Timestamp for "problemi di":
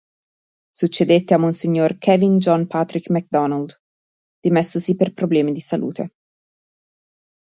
5.13-5.59